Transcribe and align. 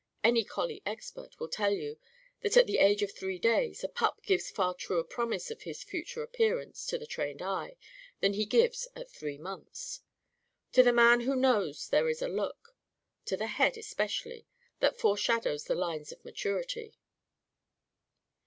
Any 0.23 0.43
collie 0.43 0.81
expert 0.83 1.39
will 1.39 1.47
tell 1.47 1.73
you 1.75 1.99
that 2.41 2.57
at 2.57 2.65
the 2.65 2.79
age 2.79 3.03
of 3.03 3.11
three 3.11 3.37
days 3.37 3.83
a 3.83 3.87
pup 3.87 4.23
gives 4.23 4.49
far 4.49 4.73
truer 4.73 5.03
promise 5.03 5.51
of 5.51 5.61
his 5.61 5.83
future 5.83 6.23
appearance 6.23 6.87
to 6.87 6.97
the 6.97 7.05
trained 7.05 7.43
eye 7.43 7.75
than 8.19 8.33
he 8.33 8.45
gives 8.45 8.87
at 8.95 9.11
three 9.11 9.37
months. 9.37 10.01
To 10.71 10.81
the 10.81 10.91
man 10.91 11.19
who 11.19 11.35
knows, 11.35 11.87
there 11.89 12.09
is 12.09 12.23
a 12.23 12.27
look 12.27 12.75
to 13.25 13.37
the 13.37 13.45
head, 13.45 13.77
especially 13.77 14.47
that 14.79 14.97
foreshadows 14.97 15.65
the 15.65 15.75
lines 15.75 16.11
of 16.11 16.25
maturity. 16.25 16.95